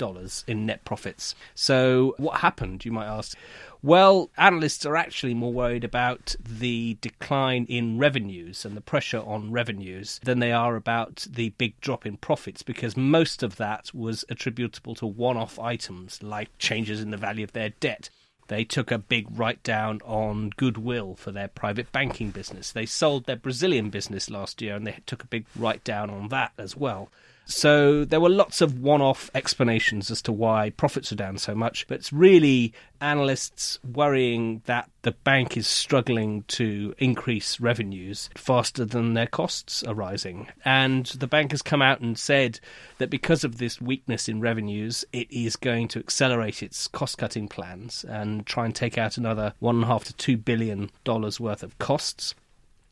in 0.47 0.65
net 0.65 0.83
profits. 0.83 1.35
So, 1.53 2.15
what 2.17 2.39
happened, 2.39 2.85
you 2.85 2.91
might 2.91 3.05
ask? 3.05 3.37
Well, 3.85 4.31
analysts 4.35 4.83
are 4.87 4.95
actually 4.95 5.35
more 5.35 5.53
worried 5.53 5.83
about 5.83 6.35
the 6.43 6.97
decline 7.01 7.67
in 7.69 7.99
revenues 7.99 8.65
and 8.65 8.75
the 8.75 8.81
pressure 8.81 9.19
on 9.19 9.51
revenues 9.51 10.19
than 10.23 10.39
they 10.39 10.51
are 10.51 10.75
about 10.75 11.27
the 11.29 11.49
big 11.49 11.79
drop 11.81 12.03
in 12.03 12.17
profits 12.17 12.63
because 12.63 12.97
most 12.97 13.43
of 13.43 13.57
that 13.57 13.74
was 13.93 14.25
attributable 14.29 14.95
to 14.95 15.05
one 15.05 15.37
off 15.37 15.59
items 15.59 16.21
like 16.23 16.57
changes 16.57 17.01
in 17.01 17.11
the 17.11 17.17
value 17.17 17.43
of 17.43 17.53
their 17.53 17.69
debt. 17.69 18.09
They 18.47 18.63
took 18.63 18.91
a 18.91 18.99
big 18.99 19.27
write 19.31 19.63
down 19.63 20.01
on 20.05 20.51
goodwill 20.55 21.15
for 21.15 21.31
their 21.31 21.47
private 21.47 21.91
banking 21.91 22.29
business. 22.29 22.71
They 22.71 22.85
sold 22.85 23.25
their 23.25 23.35
Brazilian 23.35 23.89
business 23.89 24.29
last 24.29 24.61
year 24.61 24.75
and 24.75 24.85
they 24.85 24.99
took 25.05 25.23
a 25.23 25.27
big 25.27 25.45
write 25.55 25.83
down 25.83 26.09
on 26.09 26.27
that 26.29 26.51
as 26.57 26.75
well. 26.77 27.09
So 27.45 28.05
there 28.05 28.19
were 28.19 28.29
lots 28.29 28.61
of 28.61 28.79
one 28.79 29.01
off 29.01 29.29
explanations 29.35 30.09
as 30.09 30.21
to 30.23 30.31
why 30.31 30.71
profits 30.71 31.11
are 31.11 31.15
down 31.15 31.37
so 31.37 31.53
much, 31.53 31.87
but 31.87 31.95
it's 31.95 32.11
really 32.11 32.73
analysts 32.99 33.77
worrying 33.83 34.61
that 34.65 34.89
the 35.03 35.11
bank 35.11 35.55
is 35.55 35.67
struggling 35.67 36.43
to 36.47 36.95
increase 36.97 37.59
revenues 37.59 38.29
faster 38.35 38.83
than 38.83 39.13
their 39.13 39.27
costs 39.27 39.83
are 39.83 39.93
rising. 39.93 40.47
And 40.63 41.05
the 41.05 41.27
bank 41.27 41.51
has 41.51 41.61
come 41.61 41.81
out 41.81 42.01
and 42.01 42.17
said 42.17 42.59
that 42.97 43.11
because 43.11 43.43
of 43.43 43.57
this 43.57 43.79
weakness 43.79 44.27
in 44.27 44.41
revenues, 44.41 45.05
it 45.13 45.31
is 45.31 45.55
going 45.55 45.87
to 45.89 45.99
accelerate 45.99 46.63
its 46.63 46.87
cost 46.87 47.19
cutting 47.19 47.47
plans 47.47 48.03
and 48.05 48.45
try 48.45 48.65
and 48.65 48.75
take 48.75 48.97
out 48.97 49.17
another 49.17 49.53
one 49.59 49.75
and 49.75 49.83
a 49.83 49.87
half 49.87 50.05
to 50.05 50.13
two 50.13 50.37
billion 50.37 50.89
dollars 51.03 51.39
worth 51.39 51.61
of 51.61 51.77
costs 51.77 52.33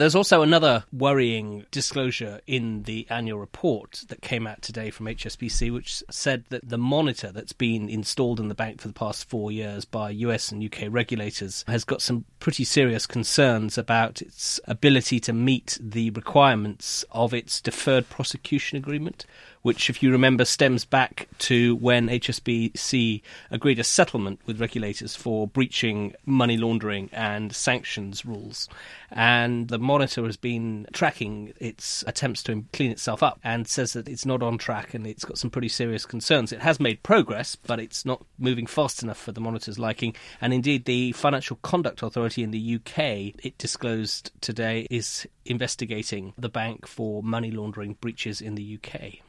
There's 0.04 0.16
also 0.16 0.42
another 0.42 0.84
worrying 0.92 1.66
disclosure 1.72 2.42
in 2.46 2.84
the 2.84 3.08
annual 3.10 3.40
report 3.40 4.04
that 4.10 4.22
came 4.22 4.46
out 4.46 4.62
today 4.62 4.90
from 4.90 5.06
HSBC, 5.06 5.72
which 5.72 6.04
said 6.12 6.44
that 6.50 6.68
the 6.68 6.78
monitor 6.78 7.32
that's 7.32 7.54
been 7.54 7.88
installed 7.88 8.42
in 8.42 8.50
the 8.50 8.54
bank 8.54 8.82
for 8.82 8.90
the 8.90 8.94
past 8.94 9.30
four 9.30 9.50
years 9.50 9.86
by 9.86 10.10
US 10.10 10.52
and 10.52 10.62
UK 10.62 10.88
regulators 10.90 11.64
has 11.70 11.86
got 11.86 12.02
some 12.02 12.26
pretty 12.42 12.66
serious 12.66 13.08
concerns 13.08 13.78
about 13.78 14.22
its 14.22 14.60
ability 14.66 15.22
to 15.22 15.32
meet 15.32 15.78
the 15.80 16.10
requirements 16.10 17.06
of 17.12 17.34
its 17.34 17.62
deferred 17.62 18.10
prosecution 18.10 18.78
agreement, 18.78 19.26
which, 19.64 19.90
if 19.90 20.04
you 20.04 20.12
remember, 20.12 20.46
stems 20.46 20.86
back 20.86 21.28
to 21.40 21.76
when 21.78 22.10
HSBC 22.10 23.22
agreed 23.50 23.80
a 23.80 23.84
settlement 23.84 24.40
with 24.46 24.62
regulators 24.62 25.16
for 25.16 25.48
breaching 25.48 26.14
money 26.26 26.58
laundering 26.58 27.10
and 27.14 27.56
sanctions 27.56 28.26
rules. 28.26 28.70
And 29.10 29.70
the 29.70 29.80
monitor 29.80 30.26
has 30.26 30.36
been 30.36 30.86
tracking 30.92 31.54
its 31.60 32.04
attempts 32.06 32.44
to 32.44 32.66
clean 32.74 32.92
itself 32.92 33.24
up 33.24 33.40
and 33.44 33.68
says 33.68 33.94
that 33.94 34.10
it's 34.10 34.26
not 34.26 34.44
on 34.44 34.58
track 34.58 34.94
and 34.94 35.08
it's 35.08 35.24
got 35.24 35.38
some 35.38 35.50
pretty 35.50 35.70
serious 35.70 36.06
concerns. 36.06 36.52
It 36.52 36.62
has 36.62 36.80
made 36.80 37.02
progress, 37.02 37.56
but 37.56 37.80
it's 37.80 38.06
not 38.06 38.26
moving 38.38 38.68
fast 38.68 39.02
enough 39.02 39.18
for 39.18 39.32
the 39.32 39.42
monitor's 39.42 39.80
liking. 39.80 40.14
And 40.42 40.54
indeed, 40.54 40.84
the 40.84 41.14
Financial 41.14 41.56
Conduct 41.58 42.04
Authority 42.04 42.44
in 42.44 42.52
the 42.52 42.76
UK, 42.76 43.00
it 43.46 43.58
disclosed 43.58 44.32
today, 44.42 44.88
is 44.90 45.26
investigating 45.46 46.34
the 46.38 46.50
bank 46.50 46.86
for 46.86 47.24
money 47.24 47.52
laundering 47.52 47.94
breaches 48.02 48.42
in 48.42 48.56
the 48.56 48.78
UK. 48.78 49.24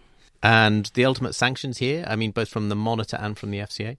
And 0.45 0.91
the 0.93 1.07
ultimate 1.07 1.35
sanctions 1.35 1.79
here, 1.79 2.05
I 2.07 2.17
mean, 2.17 2.31
both 2.31 2.51
from 2.51 2.69
the 2.69 2.77
monitor 2.77 3.17
and 3.19 3.37
from 3.37 3.51
the 3.51 3.61
FCA? 3.61 3.97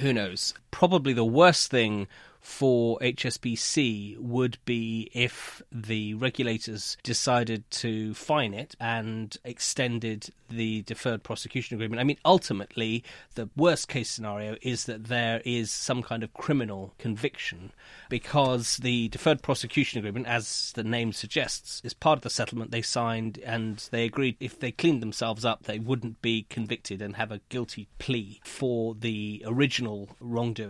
Who 0.00 0.14
knows? 0.14 0.54
Probably 0.74 1.12
the 1.12 1.24
worst 1.24 1.70
thing 1.70 2.08
for 2.44 2.98
HSBC 2.98 4.18
would 4.18 4.58
be 4.66 5.08
if 5.14 5.62
the 5.72 6.12
regulators 6.14 6.98
decided 7.02 7.68
to 7.70 8.12
fine 8.12 8.52
it 8.52 8.74
and 8.78 9.34
extended 9.44 10.28
the 10.50 10.82
deferred 10.82 11.22
prosecution 11.22 11.74
agreement. 11.74 12.00
I 12.00 12.04
mean, 12.04 12.18
ultimately, 12.22 13.02
the 13.34 13.48
worst 13.56 13.88
case 13.88 14.10
scenario 14.10 14.56
is 14.60 14.84
that 14.84 15.04
there 15.04 15.40
is 15.46 15.70
some 15.70 16.02
kind 16.02 16.22
of 16.22 16.34
criminal 16.34 16.92
conviction 16.98 17.72
because 18.10 18.76
the 18.76 19.08
deferred 19.08 19.40
prosecution 19.40 19.98
agreement, 19.98 20.26
as 20.26 20.72
the 20.74 20.84
name 20.84 21.12
suggests, 21.12 21.80
is 21.82 21.94
part 21.94 22.18
of 22.18 22.22
the 22.24 22.30
settlement 22.30 22.72
they 22.72 22.82
signed 22.82 23.38
and 23.38 23.88
they 23.90 24.04
agreed 24.04 24.36
if 24.38 24.60
they 24.60 24.70
cleaned 24.70 25.00
themselves 25.00 25.46
up, 25.46 25.62
they 25.62 25.78
wouldn't 25.78 26.20
be 26.20 26.44
convicted 26.50 27.00
and 27.00 27.16
have 27.16 27.32
a 27.32 27.40
guilty 27.48 27.88
plea 27.98 28.38
for 28.44 28.94
the 28.94 29.42
original 29.46 30.10
wrongdoing 30.20 30.63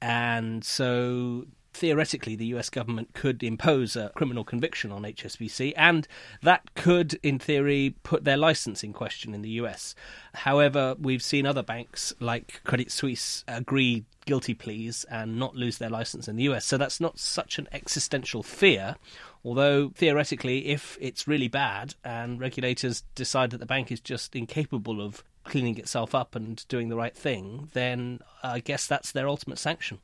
and 0.00 0.64
so 0.64 1.46
theoretically 1.74 2.36
the 2.36 2.46
US 2.46 2.70
government 2.70 3.12
could 3.14 3.42
impose 3.42 3.96
a 3.96 4.10
criminal 4.14 4.44
conviction 4.44 4.92
on 4.92 5.02
HSBC, 5.02 5.72
and 5.76 6.06
that 6.42 6.74
could, 6.74 7.18
in 7.22 7.38
theory, 7.38 7.96
put 8.02 8.24
their 8.24 8.36
license 8.36 8.82
in 8.84 8.92
question 8.92 9.34
in 9.34 9.42
the 9.42 9.50
US. 9.50 9.94
However, 10.34 10.94
we've 10.98 11.22
seen 11.22 11.46
other 11.46 11.62
banks 11.62 12.14
like 12.20 12.60
Credit 12.64 12.90
Suisse 12.90 13.44
agree 13.48 14.04
guilty 14.24 14.54
pleas 14.54 15.04
and 15.10 15.38
not 15.38 15.54
lose 15.54 15.78
their 15.78 15.90
license 15.90 16.28
in 16.28 16.36
the 16.36 16.44
US, 16.44 16.64
so 16.64 16.78
that's 16.78 17.00
not 17.00 17.18
such 17.18 17.58
an 17.58 17.68
existential 17.72 18.42
fear. 18.42 18.96
Although 19.44 19.90
theoretically, 19.90 20.68
if 20.68 20.96
it's 21.00 21.28
really 21.28 21.48
bad 21.48 21.94
and 22.02 22.40
regulators 22.40 23.02
decide 23.14 23.50
that 23.50 23.58
the 23.58 23.66
bank 23.66 23.92
is 23.92 24.00
just 24.00 24.34
incapable 24.34 25.02
of 25.02 25.22
cleaning 25.44 25.78
itself 25.78 26.14
up 26.14 26.34
and 26.34 26.66
doing 26.68 26.88
the 26.88 26.96
right 26.96 27.16
thing, 27.16 27.68
then 27.72 28.20
I 28.42 28.60
guess 28.60 28.86
that's 28.86 29.12
their 29.12 29.28
ultimate 29.28 29.58
sanction. 29.58 29.98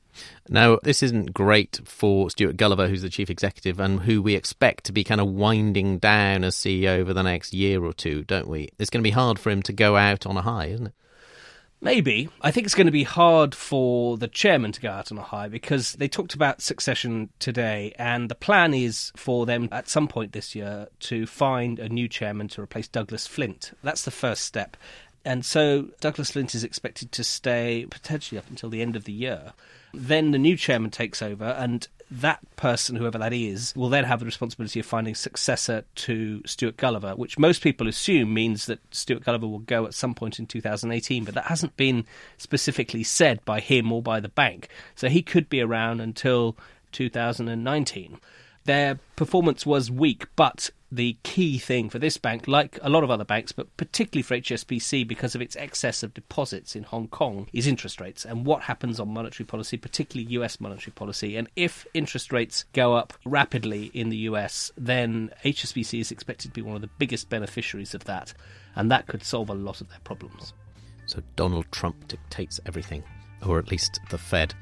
Now, 0.49 0.79
this 0.83 1.03
isn't 1.03 1.33
great 1.33 1.81
for 1.85 2.31
Stuart 2.31 2.57
Gulliver, 2.57 2.89
who's 2.89 3.03
the 3.03 3.09
chief 3.09 3.31
executive 3.31 3.81
and 3.81 4.01
who 4.01 4.23
we 4.23 4.35
expect 4.35 4.85
to 4.85 4.93
be 4.93 5.05
kind 5.05 5.21
of 5.21 5.29
winding 5.29 5.99
down 5.99 6.45
as 6.45 6.57
CEO 6.57 6.99
over 6.99 7.13
the 7.13 7.23
next 7.23 7.55
year 7.55 7.85
or 7.85 7.93
two, 7.93 8.25
don't 8.25 8.49
we? 8.49 8.71
It's 8.79 8.91
going 8.91 9.03
to 9.03 9.09
be 9.09 9.11
hard 9.11 9.39
for 9.39 9.51
him 9.51 9.63
to 9.63 9.73
go 9.73 9.97
out 9.97 10.27
on 10.27 10.37
a 10.37 10.43
high, 10.43 10.67
isn't 10.67 10.89
it? 10.89 10.95
Maybe. 11.83 12.29
I 12.43 12.51
think 12.51 12.67
it's 12.67 12.75
going 12.75 12.89
to 12.89 12.93
be 12.93 13.05
hard 13.05 13.55
for 13.55 14.19
the 14.19 14.29
chairman 14.29 14.73
to 14.73 14.81
go 14.83 14.91
out 14.91 15.11
on 15.11 15.17
a 15.17 15.23
high 15.23 15.49
because 15.49 15.95
they 15.95 16.09
talked 16.09 16.35
about 16.35 16.61
succession 16.61 17.31
today, 17.39 17.95
and 17.99 18.29
the 18.29 18.35
plan 18.35 18.75
is 18.75 19.13
for 19.17 19.47
them 19.47 19.69
at 19.73 19.89
some 19.89 20.07
point 20.07 20.33
this 20.33 20.55
year 20.55 20.89
to 21.01 21.27
find 21.27 21.79
a 21.79 21.89
new 21.89 22.07
chairman 22.07 22.49
to 22.49 22.61
replace 22.61 22.87
Douglas 22.87 23.27
Flint. 23.27 23.73
That's 23.83 24.05
the 24.05 24.11
first 24.11 24.45
step. 24.45 24.77
And 25.25 25.45
so 25.45 25.89
Douglas 26.01 26.31
Flint 26.31 26.55
is 26.55 26.65
expected 26.65 27.13
to 27.13 27.25
stay 27.25 27.87
potentially 27.91 28.39
up 28.39 28.49
until 28.49 28.71
the 28.71 28.83
end 28.83 28.97
of 28.97 29.05
the 29.05 29.13
year. 29.13 29.53
Then 29.93 30.31
the 30.31 30.39
new 30.39 30.57
chairman 30.57 30.91
takes 30.91 31.21
over, 31.21 31.45
and 31.45 31.87
that 32.11 32.41
person, 32.57 32.97
whoever 32.97 33.19
that 33.19 33.33
is, 33.33 33.73
will 33.77 33.89
then 33.89 34.05
have 34.05 34.21
the 34.21 34.27
responsibility 34.27 34.81
of 34.81 34.87
finding 34.87 35.15
successor 35.15 35.85
to 35.95 36.43
Stuart 36.47 36.77
Gulliver, 36.77 37.13
which 37.13 37.39
most 37.39 37.63
people 37.63 37.87
assume 37.87 38.33
means 38.33 38.67
that 38.67 38.81
Stuart 38.91 39.25
Gulliver 39.25 39.47
will 39.47 39.61
go 39.61 39.87
at 39.87 39.95
some 39.95 40.15
point 40.15 40.39
in 40.39 40.47
2018, 40.47 41.25
but 41.25 41.35
that 41.35 41.45
hasn't 41.47 41.77
been 41.77 42.05
specifically 42.39 43.05
said 43.05 43.45
by 43.45 43.61
him 43.61 43.93
or 43.93 44.03
by 44.03 44.21
the 44.21 44.29
bank. 44.29 44.69
So 44.95 45.09
he 45.09 45.23
could 45.23 45.49
be 45.49 45.61
around 45.61 46.01
until 46.01 46.57
2019. 46.93 48.19
Their 48.65 48.99
performance 49.17 49.65
was 49.65 49.91
weak, 49.91 50.27
but 50.37 50.71
the 50.93 51.17
key 51.23 51.59
thing 51.59 51.89
for 51.89 51.99
this 51.99 52.17
bank, 52.17 52.49
like 52.49 52.79
a 52.83 52.91
lot 52.91 53.05
of 53.05 53.11
other 53.11 53.25
banks, 53.25 53.53
but 53.53 53.75
particularly 53.77 54.23
for 54.23 54.37
HSBC 54.37 55.07
because 55.07 55.35
of 55.35 55.43
its 55.43 55.57
excess 55.57 56.03
of 56.03 56.15
deposits 56.15 56.75
in 56.75 56.83
Hong 56.85 57.09
Kong, 57.09 57.49
is 57.53 57.67
interest 57.67 58.01
rates 58.01 58.25
and 58.25 58.45
what 58.45 58.63
happens 58.63 58.99
on 58.99 59.09
monetary 59.09 59.47
policy, 59.47 59.77
particularly 59.77 60.33
US 60.33 60.61
monetary 60.61 60.93
policy. 60.93 61.37
And 61.37 61.49
if 61.57 61.87
interest 61.95 62.33
rates 62.33 62.65
go 62.73 62.95
up 62.95 63.13
rapidly 63.25 63.91
in 63.95 64.09
the 64.09 64.17
US, 64.19 64.73
then 64.77 65.31
HSBC 65.45 66.01
is 66.01 66.11
expected 66.11 66.49
to 66.49 66.55
be 66.55 66.63
one 66.63 66.77
of 66.77 66.83
the 66.83 66.91
biggest 66.99 67.29
beneficiaries 67.29 67.95
of 67.95 68.05
that, 68.05 68.35
and 68.75 68.91
that 68.91 69.07
could 69.07 69.23
solve 69.23 69.51
a 69.51 69.55
lot 69.55 69.81
of 69.81 69.89
their 69.89 70.01
problems. 70.05 70.55
So 71.07 71.23
Donald 71.37 71.67
Trump 71.73 72.09
dictates 72.09 72.61
everything, 72.67 73.03
or 73.47 73.59
at 73.59 73.71
least 73.71 74.01
the 74.11 74.19
Fed. 74.19 74.55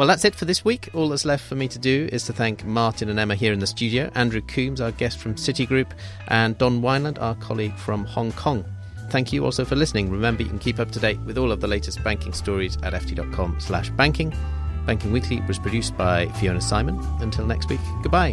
Well, 0.00 0.06
that's 0.06 0.24
it 0.24 0.34
for 0.34 0.46
this 0.46 0.64
week. 0.64 0.88
All 0.94 1.10
that's 1.10 1.26
left 1.26 1.44
for 1.44 1.56
me 1.56 1.68
to 1.68 1.78
do 1.78 2.08
is 2.10 2.24
to 2.24 2.32
thank 2.32 2.64
Martin 2.64 3.10
and 3.10 3.20
Emma 3.20 3.34
here 3.34 3.52
in 3.52 3.58
the 3.58 3.66
studio, 3.66 4.10
Andrew 4.14 4.40
Coombs, 4.40 4.80
our 4.80 4.92
guest 4.92 5.18
from 5.18 5.34
Citigroup, 5.34 5.90
and 6.28 6.56
Don 6.56 6.80
Weinland, 6.80 7.20
our 7.20 7.34
colleague 7.34 7.76
from 7.76 8.06
Hong 8.06 8.32
Kong. 8.32 8.64
Thank 9.10 9.30
you 9.30 9.44
also 9.44 9.62
for 9.62 9.76
listening. 9.76 10.10
Remember, 10.10 10.42
you 10.42 10.48
can 10.48 10.58
keep 10.58 10.78
up 10.78 10.90
to 10.92 11.00
date 11.00 11.20
with 11.26 11.36
all 11.36 11.52
of 11.52 11.60
the 11.60 11.68
latest 11.68 12.02
banking 12.02 12.32
stories 12.32 12.78
at 12.82 12.94
ft.com 12.94 13.60
slash 13.60 13.90
banking. 13.90 14.32
Banking 14.86 15.12
Weekly 15.12 15.42
was 15.42 15.58
produced 15.58 15.94
by 15.98 16.28
Fiona 16.28 16.62
Simon. 16.62 16.98
Until 17.20 17.44
next 17.44 17.68
week, 17.68 17.80
goodbye. 18.02 18.32